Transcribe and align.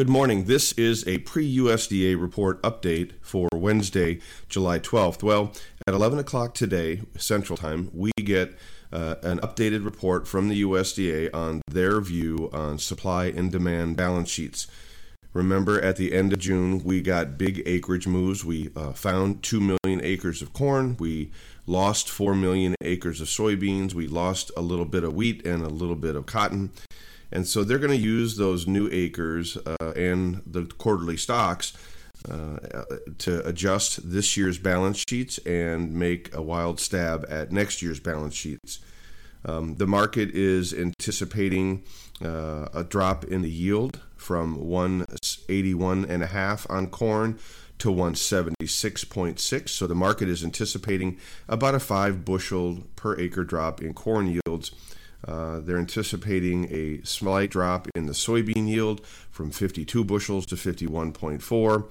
Good 0.00 0.08
morning. 0.08 0.44
This 0.44 0.72
is 0.78 1.06
a 1.06 1.18
pre 1.18 1.58
USDA 1.58 2.18
report 2.18 2.62
update 2.62 3.12
for 3.20 3.50
Wednesday, 3.52 4.20
July 4.48 4.78
12th. 4.78 5.22
Well, 5.22 5.52
at 5.86 5.92
11 5.92 6.18
o'clock 6.18 6.54
today, 6.54 7.02
Central 7.18 7.58
Time, 7.58 7.90
we 7.92 8.10
get 8.16 8.56
uh, 8.90 9.16
an 9.22 9.40
updated 9.40 9.84
report 9.84 10.26
from 10.26 10.48
the 10.48 10.62
USDA 10.62 11.28
on 11.34 11.60
their 11.70 12.00
view 12.00 12.48
on 12.50 12.78
supply 12.78 13.26
and 13.26 13.52
demand 13.52 13.98
balance 13.98 14.30
sheets. 14.30 14.68
Remember, 15.34 15.78
at 15.78 15.96
the 15.96 16.14
end 16.14 16.32
of 16.32 16.38
June, 16.38 16.82
we 16.82 17.02
got 17.02 17.36
big 17.36 17.62
acreage 17.66 18.06
moves. 18.06 18.42
We 18.42 18.70
uh, 18.74 18.92
found 18.92 19.42
2 19.42 19.60
million 19.60 20.00
acres 20.02 20.40
of 20.40 20.54
corn. 20.54 20.96
We 20.98 21.30
lost 21.66 22.08
4 22.08 22.34
million 22.34 22.74
acres 22.80 23.20
of 23.20 23.28
soybeans. 23.28 23.92
We 23.92 24.08
lost 24.08 24.50
a 24.56 24.62
little 24.62 24.86
bit 24.86 25.04
of 25.04 25.14
wheat 25.14 25.44
and 25.44 25.62
a 25.62 25.68
little 25.68 25.94
bit 25.94 26.16
of 26.16 26.24
cotton. 26.24 26.70
And 27.32 27.46
so 27.46 27.64
they're 27.64 27.78
going 27.78 27.90
to 27.90 27.96
use 27.96 28.36
those 28.36 28.66
new 28.66 28.88
acres 28.90 29.56
uh, 29.56 29.92
and 29.94 30.42
the 30.46 30.64
quarterly 30.64 31.16
stocks 31.16 31.72
uh, 32.28 32.58
to 33.18 33.46
adjust 33.46 34.10
this 34.10 34.36
year's 34.36 34.58
balance 34.58 35.04
sheets 35.08 35.38
and 35.38 35.94
make 35.94 36.34
a 36.34 36.42
wild 36.42 36.80
stab 36.80 37.24
at 37.28 37.52
next 37.52 37.82
year's 37.82 38.00
balance 38.00 38.34
sheets. 38.34 38.80
Um, 39.44 39.76
the 39.76 39.86
market 39.86 40.30
is 40.30 40.74
anticipating 40.74 41.84
uh, 42.22 42.68
a 42.74 42.84
drop 42.84 43.24
in 43.24 43.40
the 43.42 43.50
yield 43.50 44.00
from 44.16 44.58
181.5 44.58 46.70
on 46.70 46.86
corn 46.88 47.38
to 47.78 47.88
176.6. 47.88 49.68
So 49.70 49.86
the 49.86 49.94
market 49.94 50.28
is 50.28 50.44
anticipating 50.44 51.16
about 51.48 51.74
a 51.74 51.80
five 51.80 52.26
bushel 52.26 52.84
per 52.96 53.18
acre 53.18 53.44
drop 53.44 53.80
in 53.80 53.94
corn 53.94 54.26
yields 54.26 54.72
uh, 55.26 55.60
they're 55.60 55.78
anticipating 55.78 56.66
a 56.72 57.02
slight 57.04 57.50
drop 57.50 57.88
in 57.94 58.06
the 58.06 58.12
soybean 58.12 58.68
yield 58.68 59.04
from 59.30 59.50
52 59.50 60.04
bushels 60.04 60.46
to 60.46 60.54
51.4. 60.54 61.90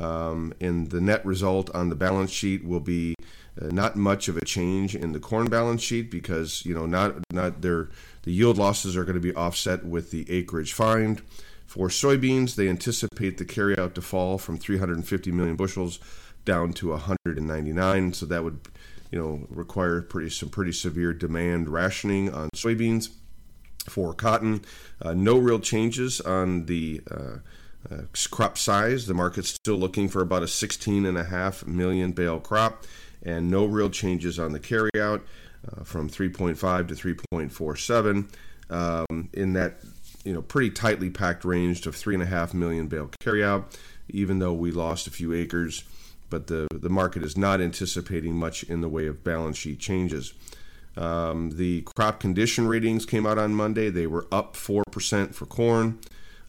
Um, 0.00 0.54
and 0.60 0.90
the 0.90 1.00
net 1.00 1.24
result 1.26 1.70
on 1.74 1.88
the 1.88 1.96
balance 1.96 2.30
sheet 2.30 2.64
will 2.64 2.80
be 2.80 3.14
uh, 3.60 3.66
not 3.66 3.96
much 3.96 4.28
of 4.28 4.36
a 4.36 4.44
change 4.44 4.94
in 4.94 5.12
the 5.12 5.18
corn 5.18 5.48
balance 5.48 5.82
sheet 5.82 6.10
because 6.10 6.64
you 6.64 6.74
know 6.74 6.86
not 6.86 7.16
not 7.32 7.62
their 7.62 7.88
the 8.22 8.32
yield 8.32 8.58
losses 8.58 8.96
are 8.96 9.04
going 9.04 9.14
to 9.14 9.20
be 9.20 9.34
offset 9.34 9.84
with 9.84 10.10
the 10.10 10.30
acreage 10.30 10.72
find. 10.72 11.22
For 11.66 11.88
soybeans, 11.88 12.54
they 12.54 12.68
anticipate 12.68 13.38
the 13.38 13.44
carryout 13.44 13.94
to 13.94 14.02
fall 14.02 14.38
from 14.38 14.56
350 14.56 15.32
million 15.32 15.56
bushels 15.56 15.98
down 16.44 16.72
to 16.74 16.90
199. 16.90 18.12
So 18.14 18.26
that 18.26 18.44
would 18.44 18.60
you 19.10 19.18
know, 19.18 19.46
require 19.48 20.00
pretty 20.02 20.30
some 20.30 20.48
pretty 20.48 20.72
severe 20.72 21.12
demand 21.12 21.68
rationing 21.68 22.32
on 22.32 22.50
soybeans. 22.54 23.10
For 23.88 24.12
cotton, 24.12 24.66
uh, 25.00 25.14
no 25.14 25.38
real 25.38 25.60
changes 25.60 26.20
on 26.20 26.66
the 26.66 27.00
uh, 27.10 27.38
uh, 27.90 28.02
crop 28.30 28.58
size. 28.58 29.06
The 29.06 29.14
market's 29.14 29.48
still 29.48 29.76
looking 29.76 30.08
for 30.08 30.20
about 30.20 30.42
a 30.42 30.48
16 30.48 31.06
and 31.06 31.16
a 31.16 31.24
half 31.24 31.66
million 31.66 32.12
bale 32.12 32.38
crop, 32.38 32.84
and 33.22 33.50
no 33.50 33.64
real 33.64 33.88
changes 33.88 34.38
on 34.38 34.52
the 34.52 34.60
carryout 34.60 35.22
uh, 35.66 35.84
from 35.84 36.10
3.5 36.10 36.88
to 36.88 36.94
3.47 36.94 38.28
um, 38.70 39.30
in 39.32 39.54
that 39.54 39.80
you 40.24 40.34
know 40.34 40.42
pretty 40.42 40.70
tightly 40.70 41.08
packed 41.08 41.44
range 41.44 41.86
of 41.86 41.94
3.5 41.94 42.54
million 42.54 42.88
bale 42.88 43.10
carryout. 43.22 43.64
Even 44.10 44.38
though 44.38 44.54
we 44.54 44.70
lost 44.70 45.06
a 45.06 45.10
few 45.10 45.34
acres 45.34 45.84
but 46.30 46.46
the, 46.46 46.66
the 46.72 46.90
market 46.90 47.22
is 47.22 47.36
not 47.36 47.60
anticipating 47.60 48.34
much 48.34 48.62
in 48.64 48.80
the 48.80 48.88
way 48.88 49.06
of 49.06 49.24
balance 49.24 49.56
sheet 49.56 49.78
changes. 49.78 50.34
Um, 50.96 51.50
the 51.50 51.82
crop 51.82 52.18
condition 52.20 52.66
ratings 52.66 53.06
came 53.06 53.26
out 53.26 53.38
on 53.38 53.54
Monday. 53.54 53.88
They 53.88 54.06
were 54.06 54.26
up 54.32 54.54
4% 54.54 55.34
for 55.34 55.46
corn. 55.46 55.98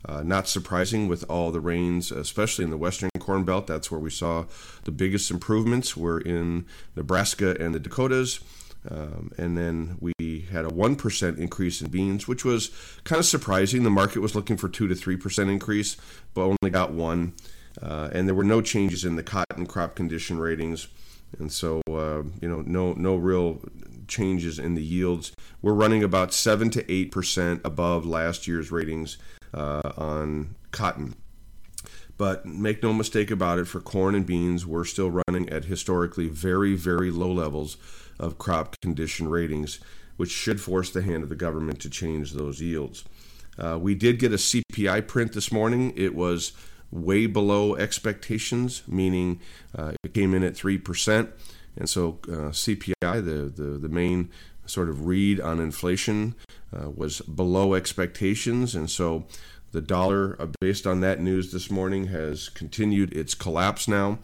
Uh, 0.05 0.23
not 0.23 0.47
surprising 0.47 1.07
with 1.09 1.25
all 1.29 1.51
the 1.51 1.59
rains, 1.59 2.09
especially 2.09 2.63
in 2.63 2.71
the 2.71 2.77
western 2.77 3.09
corn 3.19 3.43
belt. 3.43 3.67
That's 3.67 3.91
where 3.91 3.99
we 3.99 4.09
saw 4.09 4.45
the 4.85 4.91
biggest 4.91 5.29
improvements 5.29 5.97
were 5.97 6.19
in 6.19 6.65
Nebraska 6.95 7.55
and 7.59 7.75
the 7.75 7.79
Dakotas. 7.79 8.39
Um, 8.89 9.31
and 9.37 9.57
then 9.57 9.97
we 9.99 10.13
had 10.51 10.63
a 10.63 10.69
1% 10.69 11.37
increase 11.37 11.81
in 11.81 11.89
beans, 11.89 12.29
which 12.29 12.45
was 12.45 12.71
kind 13.03 13.19
of 13.19 13.25
surprising. 13.25 13.83
The 13.83 13.89
market 13.89 14.21
was 14.21 14.35
looking 14.35 14.55
for 14.55 14.69
2 14.69 14.87
to 14.87 14.95
3% 14.95 15.51
increase, 15.51 15.97
but 16.33 16.43
only 16.43 16.71
got 16.71 16.93
1 16.93 17.33
uh, 17.81 18.09
and 18.11 18.27
there 18.27 18.35
were 18.35 18.43
no 18.43 18.61
changes 18.61 19.05
in 19.05 19.15
the 19.15 19.23
cotton 19.23 19.65
crop 19.65 19.95
condition 19.95 20.39
ratings, 20.39 20.87
and 21.37 21.51
so 21.51 21.81
uh, 21.89 22.23
you 22.41 22.49
know 22.49 22.61
no 22.61 22.93
no 22.93 23.15
real 23.15 23.61
changes 24.07 24.59
in 24.59 24.75
the 24.75 24.83
yields. 24.83 25.31
We're 25.61 25.73
running 25.73 26.03
about 26.03 26.33
seven 26.33 26.69
to 26.71 26.91
eight 26.91 27.11
percent 27.11 27.61
above 27.63 28.05
last 28.05 28.47
year's 28.47 28.71
ratings 28.71 29.17
uh, 29.53 29.91
on 29.97 30.55
cotton. 30.71 31.15
But 32.17 32.45
make 32.45 32.83
no 32.83 32.91
mistake 32.91 33.31
about 33.31 33.59
it, 33.59 33.65
for 33.65 33.79
corn 33.79 34.13
and 34.13 34.25
beans, 34.25 34.65
we're 34.65 34.83
still 34.83 35.21
running 35.25 35.49
at 35.49 35.65
historically 35.65 36.27
very, 36.27 36.75
very 36.75 37.11
low 37.11 37.31
levels 37.31 37.77
of 38.19 38.37
crop 38.37 38.75
condition 38.81 39.29
ratings, 39.29 39.79
which 40.17 40.29
should 40.29 40.59
force 40.59 40.91
the 40.91 41.01
hand 41.01 41.23
of 41.23 41.29
the 41.29 41.35
government 41.37 41.79
to 41.79 41.89
change 41.89 42.33
those 42.33 42.59
yields. 42.59 43.05
Uh, 43.57 43.77
we 43.79 43.95
did 43.95 44.19
get 44.19 44.33
a 44.33 44.35
CPI 44.35 45.07
print 45.07 45.31
this 45.31 45.49
morning. 45.49 45.93
It 45.95 46.13
was 46.13 46.51
way 46.91 47.25
below 47.25 47.75
expectations, 47.75 48.83
meaning 48.87 49.39
uh, 49.77 49.93
it 50.03 50.13
came 50.13 50.33
in 50.33 50.43
at 50.43 50.53
3%. 50.53 51.29
And 51.77 51.89
so 51.89 52.19
uh, 52.27 52.51
CPI, 52.51 52.93
the, 53.01 53.51
the, 53.63 53.77
the 53.77 53.89
main 53.89 54.29
sort 54.65 54.89
of 54.89 55.05
read 55.05 55.39
on 55.39 55.59
inflation, 55.59 56.35
uh, 56.75 56.89
was 56.89 57.21
below 57.21 57.73
expectations. 57.73 58.75
And 58.75 58.89
so 58.89 59.25
the 59.71 59.81
dollar, 59.81 60.35
uh, 60.39 60.47
based 60.59 60.87
on 60.87 61.01
that 61.01 61.19
news 61.19 61.51
this 61.51 61.69
morning, 61.69 62.07
has 62.07 62.49
continued 62.49 63.13
its 63.13 63.33
collapse 63.33 63.87
now. 63.87 64.19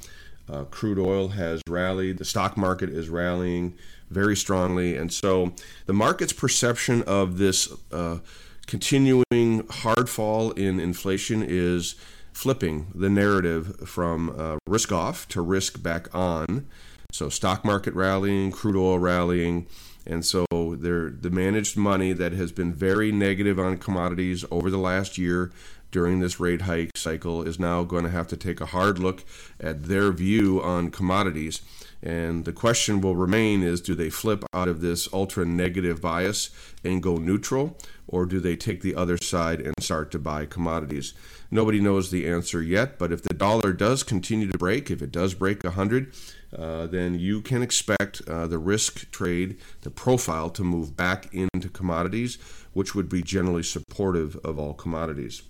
Uh, 0.47 0.63
crude 0.65 0.99
oil 0.99 1.29
has 1.29 1.61
rallied. 1.67 2.17
The 2.17 2.25
stock 2.25 2.55
market 2.55 2.89
is 2.89 3.09
rallying 3.09 3.75
very 4.09 4.35
strongly. 4.35 4.95
And 4.95 5.11
so 5.11 5.53
the 5.85 5.93
market's 5.93 6.33
perception 6.33 7.01
of 7.03 7.37
this 7.37 7.73
uh, 7.91 8.19
continuing 8.67 9.67
hard 9.69 10.09
fall 10.09 10.51
in 10.51 10.79
inflation 10.79 11.43
is 11.47 11.95
flipping 12.35 12.87
the 12.93 13.09
narrative 13.09 13.87
from 13.87 14.35
uh, 14.37 14.57
risk 14.67 14.91
off 14.91 15.27
to 15.29 15.41
risk 15.41 15.81
back 15.81 16.13
on. 16.13 16.67
So 17.11 17.29
stock 17.29 17.63
market 17.63 17.93
rallying, 17.93 18.51
crude 18.51 18.75
oil 18.75 18.99
rallying, 18.99 19.67
and 20.05 20.23
so 20.25 20.45
the 20.51 21.29
managed 21.31 21.77
money 21.77 22.11
that 22.11 22.33
has 22.33 22.51
been 22.51 22.73
very 22.73 23.11
negative 23.11 23.57
on 23.57 23.77
commodities 23.77 24.43
over 24.51 24.69
the 24.69 24.77
last 24.77 25.17
year 25.17 25.51
during 25.91 26.19
this 26.19 26.39
rate 26.41 26.63
hike 26.63 26.91
cycle 26.97 27.41
is 27.41 27.57
now 27.57 27.83
going 27.83 28.03
to 28.03 28.09
have 28.09 28.27
to 28.27 28.35
take 28.35 28.59
a 28.59 28.65
hard 28.65 28.99
look 28.99 29.23
at 29.61 29.85
their 29.85 30.11
view 30.11 30.61
on 30.61 30.91
commodities. 30.91 31.61
And 32.05 32.45
the 32.45 32.53
question 32.53 33.01
will 33.01 33.15
remain 33.15 33.63
is 33.63 33.81
do 33.81 33.95
they 33.95 34.11
flip 34.11 34.45
out 34.53 34.67
of 34.67 34.79
this 34.79 35.11
ultra 35.11 35.43
negative 35.43 36.01
bias 36.01 36.51
and 36.83 37.01
go 37.01 37.17
neutral, 37.17 37.77
or 38.07 38.27
do 38.27 38.39
they 38.39 38.55
take 38.55 38.81
the 38.81 38.93
other 38.93 39.17
side 39.17 39.59
and 39.59 39.73
start 39.81 40.11
to 40.11 40.19
buy 40.19 40.45
commodities? 40.45 41.15
Nobody 41.49 41.79
knows 41.79 42.11
the 42.11 42.27
answer 42.27 42.61
yet, 42.61 42.99
but 42.99 43.11
if 43.11 43.23
the 43.23 43.33
dollar 43.33 43.73
does 43.73 44.03
continue 44.03 44.51
to 44.51 44.57
break, 44.57 44.91
if 44.91 45.01
it 45.01 45.11
does 45.11 45.33
break 45.33 45.63
100, 45.63 46.13
uh, 46.55 46.85
then 46.85 47.17
you 47.17 47.41
can 47.41 47.63
expect 47.63 48.21
uh, 48.27 48.45
the 48.45 48.59
risk 48.59 49.09
trade, 49.09 49.57
the 49.81 49.89
profile, 49.89 50.51
to 50.51 50.63
move 50.63 50.95
back 50.95 51.33
into 51.33 51.69
commodities, 51.69 52.37
which 52.73 52.93
would 52.93 53.09
be 53.09 53.23
generally 53.23 53.63
supportive 53.63 54.35
of 54.43 54.59
all 54.59 54.75
commodities. 54.75 55.41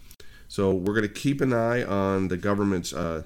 So 0.47 0.73
we're 0.73 0.93
going 0.93 1.07
to 1.07 1.09
keep 1.09 1.41
an 1.41 1.51
eye 1.51 1.83
on 1.83 2.29
the 2.29 2.37
government's 2.37 2.93
uh, 2.93 3.23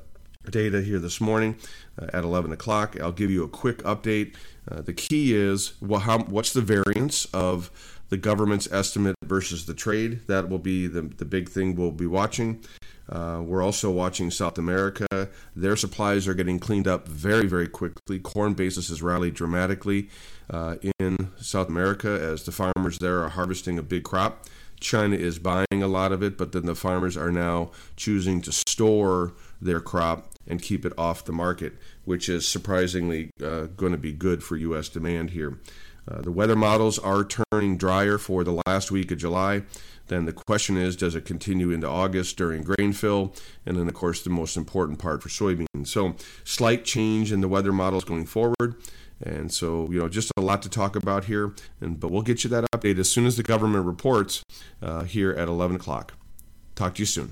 data 0.49 0.81
here 0.81 0.99
this 0.99 1.21
morning 1.21 1.55
uh, 2.01 2.07
at 2.13 2.23
11 2.23 2.51
o'clock. 2.51 2.99
I'll 2.99 3.11
give 3.11 3.31
you 3.31 3.43
a 3.43 3.47
quick 3.47 3.79
update. 3.79 4.35
Uh, 4.69 4.81
the 4.81 4.93
key 4.93 5.35
is 5.35 5.73
well, 5.81 6.01
how, 6.01 6.19
what's 6.19 6.53
the 6.53 6.61
variance 6.61 7.25
of 7.33 7.71
the 8.09 8.17
government's 8.17 8.71
estimate 8.71 9.15
versus 9.23 9.65
the 9.65 9.73
trade? 9.73 10.21
That 10.27 10.49
will 10.49 10.59
be 10.59 10.87
the, 10.87 11.01
the 11.01 11.25
big 11.25 11.49
thing 11.49 11.75
we'll 11.75 11.91
be 11.91 12.07
watching. 12.07 12.63
Uh, 13.09 13.41
we're 13.43 13.63
also 13.63 13.89
watching 13.89 14.29
South 14.29 14.57
America. 14.57 15.29
Their 15.55 15.75
supplies 15.75 16.27
are 16.27 16.35
getting 16.35 16.59
cleaned 16.59 16.87
up 16.87 17.07
very, 17.07 17.47
very 17.47 17.67
quickly. 17.67 18.19
Corn 18.19 18.53
basis 18.53 18.89
has 18.89 19.01
rallied 19.01 19.33
dramatically 19.33 20.09
uh, 20.49 20.75
in 20.99 21.31
South 21.37 21.69
America 21.69 22.09
as 22.09 22.43
the 22.43 22.51
farmers 22.51 22.99
there 22.99 23.23
are 23.23 23.29
harvesting 23.29 23.79
a 23.79 23.83
big 23.83 24.03
crop. 24.03 24.45
China 24.79 25.15
is 25.15 25.39
buying 25.39 25.83
a 25.83 25.87
lot 25.87 26.11
of 26.11 26.23
it, 26.23 26.37
but 26.37 26.51
then 26.51 26.65
the 26.65 26.75
farmers 26.75 27.17
are 27.17 27.31
now 27.31 27.71
choosing 27.95 28.41
to 28.41 28.51
store 28.51 29.33
their 29.61 29.81
crop 29.81 30.28
and 30.47 30.61
keep 30.61 30.85
it 30.85 30.93
off 30.97 31.25
the 31.25 31.31
market, 31.31 31.73
which 32.05 32.29
is 32.29 32.47
surprisingly 32.47 33.31
uh, 33.43 33.67
going 33.77 33.91
to 33.91 33.97
be 33.97 34.11
good 34.11 34.43
for 34.43 34.57
U.S. 34.57 34.89
demand 34.89 35.31
here. 35.31 35.59
Uh, 36.09 36.21
the 36.21 36.31
weather 36.31 36.55
models 36.55 36.97
are 36.97 37.23
turning 37.23 37.77
drier 37.77 38.17
for 38.17 38.43
the 38.43 38.61
last 38.65 38.91
week 38.91 39.11
of 39.11 39.19
July. 39.19 39.63
Then 40.07 40.25
the 40.25 40.33
question 40.33 40.75
is, 40.75 40.95
does 40.95 41.13
it 41.13 41.23
continue 41.23 41.69
into 41.69 41.87
August 41.87 42.35
during 42.35 42.63
grain 42.63 42.93
fill? 42.93 43.35
And 43.65 43.77
then, 43.77 43.87
of 43.87 43.93
course, 43.93 44.23
the 44.23 44.31
most 44.31 44.57
important 44.57 44.97
part 44.97 45.21
for 45.21 45.29
soybeans. 45.29 45.87
So, 45.87 46.15
slight 46.43 46.83
change 46.83 47.31
in 47.31 47.41
the 47.41 47.47
weather 47.47 47.71
models 47.71 48.03
going 48.03 48.25
forward. 48.25 48.75
And 49.21 49.53
so, 49.53 49.87
you 49.91 49.99
know, 49.99 50.09
just 50.09 50.31
a 50.35 50.41
lot 50.41 50.61
to 50.63 50.69
talk 50.69 50.95
about 50.95 51.25
here. 51.25 51.53
And 51.79 51.99
but 51.99 52.09
we'll 52.09 52.23
get 52.23 52.43
you 52.43 52.49
that 52.49 52.65
update 52.71 52.97
as 52.97 53.11
soon 53.11 53.27
as 53.27 53.37
the 53.37 53.43
government 53.43 53.85
reports 53.85 54.43
uh, 54.81 55.03
here 55.03 55.31
at 55.31 55.47
11 55.47 55.75
o'clock. 55.75 56.13
Talk 56.75 56.95
to 56.95 57.01
you 57.01 57.05
soon. 57.05 57.31